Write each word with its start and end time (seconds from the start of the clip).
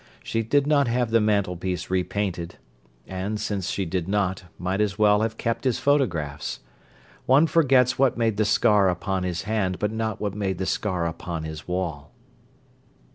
She 0.23 0.41
did 0.41 0.65
not 0.65 0.87
have 0.87 1.11
the 1.11 1.21
mantelpiece 1.21 1.91
repainted—and, 1.91 3.39
since 3.39 3.69
she 3.69 3.85
did 3.85 4.07
not, 4.07 4.45
might 4.57 4.81
as 4.81 4.97
well 4.97 5.21
have 5.21 5.37
kept 5.37 5.63
his 5.63 5.77
photographs. 5.77 6.61
One 7.27 7.45
forgets 7.45 7.99
what 7.99 8.17
made 8.17 8.37
the 8.37 8.43
scar 8.45 8.89
upon 8.89 9.21
his 9.21 9.43
hand 9.43 9.77
but 9.77 9.91
not 9.91 10.19
what 10.19 10.33
made 10.33 10.57
the 10.57 10.65
scar 10.65 11.05
upon 11.05 11.43
his 11.43 11.67
wall. 11.67 12.11